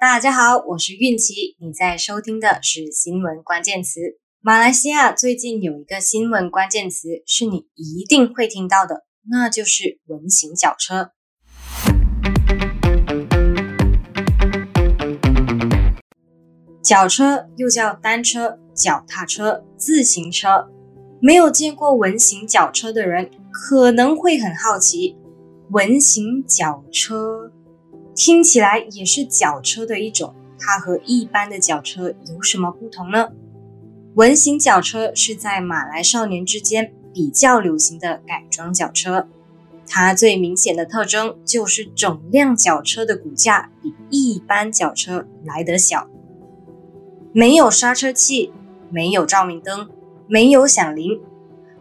[0.00, 3.98] 大家好，我是运奇，你在收听的是新闻关键词。
[4.40, 11.10] 马来西亚最近有一个新闻关键词是你一定会听到的，那就是蚊型脚车。
[16.80, 20.68] 脚车又叫单车、脚踏车、自行车。
[21.20, 25.16] 没有见过蚊型脚车的人可能会很好奇，
[25.70, 27.50] 蚊型脚车。
[28.18, 33.28] 听起来也是脚车的一种，它和一般的脚车有什么不同呢？
[34.16, 39.28] 文型脚车是在马来少年之间比较流行的改装脚车，
[39.86, 46.08] 它最明显的特征就是整辆脚车的骨架比一般脚车来得小，
[47.32, 48.52] 没有刹车器，
[48.90, 49.88] 没有照明灯，
[50.26, 51.20] 没有响铃，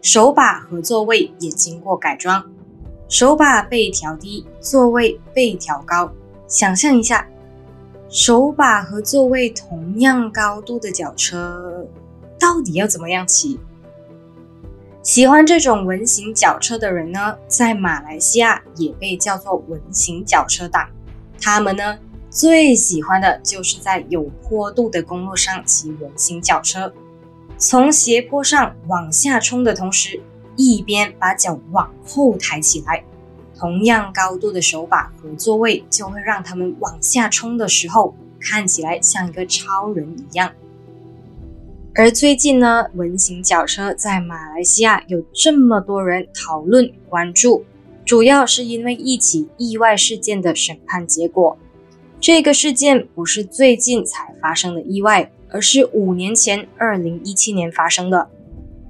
[0.00, 2.50] 手把和座位也经过改装，
[3.06, 6.10] 手把被调低，座位被调高。
[6.52, 7.26] 想象一下，
[8.10, 11.88] 手把和座位同样高度的脚车，
[12.38, 13.58] 到底要怎么样骑？
[15.02, 20.86] 喜欢这种文型脚车的人呢，在马来西亚也被叫做文型脚车党。
[21.40, 26.92] 他们呢，最喜欢的就是在有坡度的公路上骑文型脚车，
[27.56, 30.20] 从斜坡上往下冲的同时，
[30.54, 33.02] 一边把脚往后抬起来。
[33.62, 40.50] 同样高度的手把和座位，就会让他们往下冲的时候看起来像一个超人一样。
[41.94, 47.64] 而最近呢，文型脚车在马来西亚有这么多人讨论关注，
[48.04, 51.56] 主要是因为一起意外事件的审判结果。
[52.18, 58.28] 这个事件不是最近才发生的意外，而是五年前，二零一七年发生的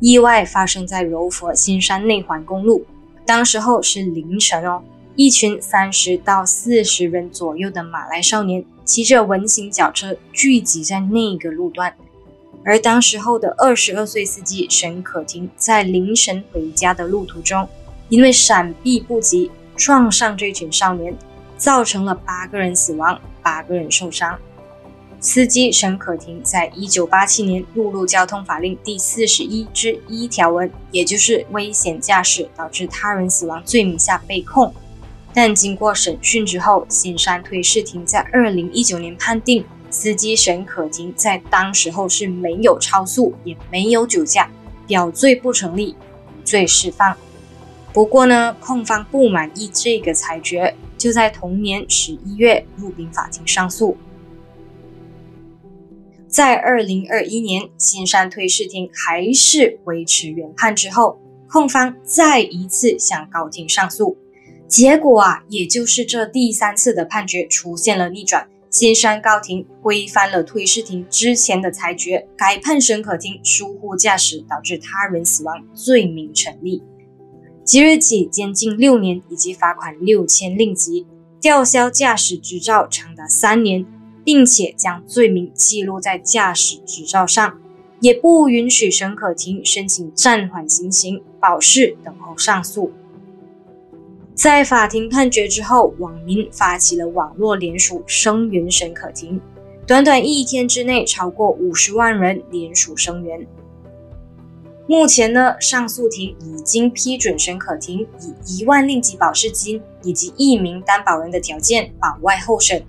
[0.00, 2.86] 意外，发生在柔佛新山内环公路。
[3.24, 4.82] 当时候是凌晨哦，
[5.14, 11.94] 一群三十到四十人左右的马来少年骑着蚊型脚车聚集在那个路段，
[12.64, 17.68] 而当时候的二十二岁司机沈可婷在凌晨回家的路途中，
[18.08, 21.16] 因为闪避不及，撞上这群少年，
[21.56, 24.38] 造成了八个人死亡，八个人受伤。
[25.22, 34.74] 司机沈可婷在一九八七年陆路交通法令第四十一之一条文，也就是危险驾驶导致他人死亡罪名下被控，
[35.32, 44.50] 但经过审讯之后，新山推事庭在二零一九年判定司机沈可婷在当时候是没有超速，也没有酒驾，
[44.88, 45.94] 表罪不成立，
[46.26, 47.16] 无罪释放。
[47.92, 53.96] 不过呢，控方不满意这个裁决，就在同年十一月入禀法庭上诉。
[56.32, 64.16] 在二零二一年，新山推事庭还是维持原判之后，控方再一次向高庭上诉，
[64.66, 76.82] 结果啊，也就是这第三次的判决出现了逆转，新山高庭推翻了推事庭之前的裁决，改判沈可婷疏忽驾驶导致他人死亡罪名成立，
[77.62, 81.06] 即日起监禁六年以及罚款六千令吉，
[81.42, 83.84] 吊销驾驶执照长达三年。
[84.24, 87.58] 并且将罪名记录在驾驶执照上，
[88.00, 92.92] 也不允许沈可婷申请暂缓行刑、保释等候上诉。
[94.34, 99.40] 在法庭判决之后，网民发起了网络联署声援沈可婷，
[99.86, 103.46] 短短一天之内，超过五十万人联署声援。
[104.88, 112.82] 目前呢，上诉庭已经批准沈可婷以一万令吉保释金以及一名担保人的条件保外候审。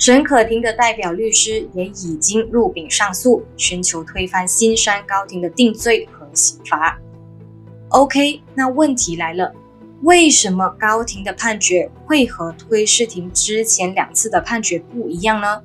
[0.00, 6.98] 沈可婷的代表律师也已经入禀上诉，寻求推翻新山高庭的定罪和刑罚。
[7.90, 9.54] OK，那问题来了，
[10.00, 15.62] 为什么高庭的判决会和推事庭之前两次的判决不一样呢？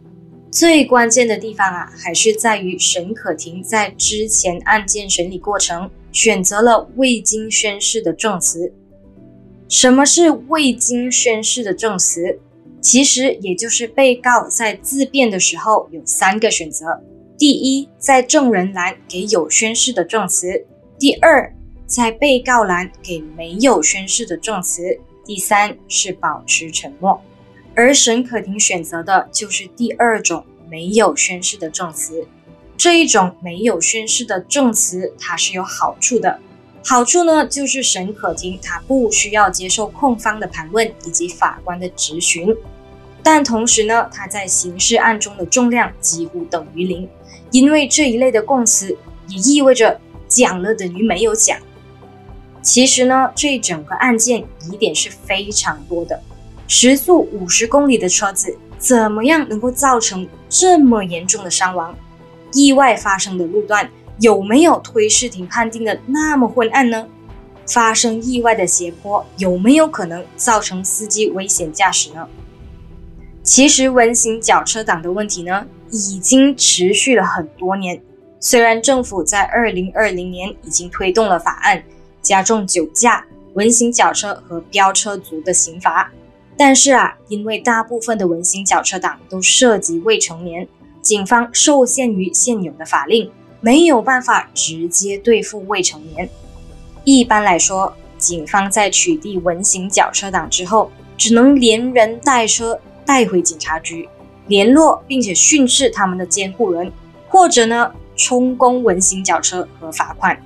[0.52, 8.74] 最关键的地方啊，还是在于沈可婷在之前案件审理过程选择了未经宣誓的证词。
[9.70, 12.38] 什么是未经宣誓的证词？
[12.86, 17.02] 其实也就是被告在自辩的时候有三个选择：
[17.36, 20.64] 第一，在证人栏给有宣誓的证词；
[21.00, 21.52] 第二，
[21.88, 24.84] 在被告栏给没有宣誓的证词；
[25.26, 27.20] 第三是保持沉默。
[27.74, 32.28] 而沈可婷选择的就是第二种没有宣誓的证词。
[32.78, 36.40] 这一种没有宣誓的证词，它是有好处的。
[36.84, 42.56] 好处呢，就是沈可婷她不需要接受控方的盘问以及法官的质询。
[43.28, 47.10] 但同时呢，它在刑事案中的重量几乎等于零，
[47.50, 48.96] 因为这一类的供词
[49.28, 51.58] 也意味着讲了等于没有讲。
[52.62, 56.22] 其实呢，这整个案件疑点是非常多的。
[56.68, 61.98] 时速五十公里的车子怎么样能够造成这么严重的伤亡？
[62.54, 63.90] 意外发生的路段
[64.20, 67.08] 有没有推事庭判定的那么昏暗呢？
[67.66, 72.28] 发生意外的斜坡有没有可能造成司机危险驾驶呢？
[73.46, 78.02] 其实文型脚车党的问题呢，已经持续了很多年。
[78.40, 81.84] 虽然政府在二零二零年已经推动了法案，
[82.24, 86.12] 加重酒驾、文型脚车和飙车族的刑罚，
[86.58, 90.68] 但是啊，因为大部分的文型脚车党都涉及未成年，
[91.04, 93.30] 警方受限于现有的法令，
[93.62, 96.28] 没有办法直接对付未成年。
[97.04, 104.10] 一般来说，警方在取缔文型脚车党之后，只能连人带车带回警察局，
[104.48, 106.92] 联络并且训斥他们的监护人，
[107.30, 110.38] 或者呢，充公蚊型脚车和罚款。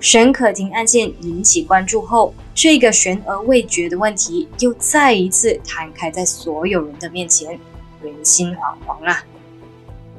[0.00, 7.58] 沈可婷案件引起关注后，这个悬而未决的问题又再一次摊开在所有人的面前，
[8.02, 9.24] 人心惶惶啊！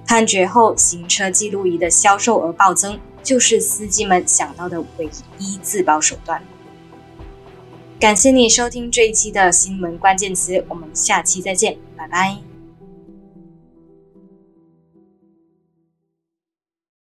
[0.06, 3.00] 判决后，行车记录仪的销售额暴增。
[3.24, 6.42] 就是司机们想到的唯一自保手段。
[8.00, 12.47] 感谢你收听这一期的新闻关键词，我们下期再见，拜拜。